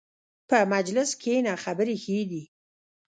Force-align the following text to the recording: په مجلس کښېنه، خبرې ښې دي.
په 0.49 0.57
مجلس 0.73 1.09
کښېنه، 1.21 1.53
خبرې 1.63 1.95
ښې 2.03 2.19
دي. 2.31 2.43